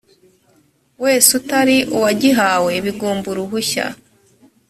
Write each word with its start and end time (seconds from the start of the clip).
wese 1.03 1.29
utari 1.39 1.77
uwagihawe 1.95 2.73
bigomba 2.85 3.25
uruhushya 3.33 3.85